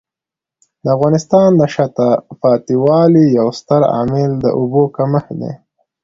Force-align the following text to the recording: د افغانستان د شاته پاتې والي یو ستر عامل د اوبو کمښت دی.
د 0.83 0.85
افغانستان 0.95 1.49
د 1.59 1.61
شاته 1.73 2.09
پاتې 2.41 2.75
والي 2.85 3.25
یو 3.39 3.47
ستر 3.59 3.81
عامل 3.93 4.31
د 4.43 4.45
اوبو 4.59 4.83
کمښت 4.95 5.31
دی. 5.41 5.53